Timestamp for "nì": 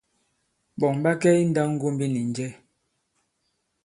2.13-2.21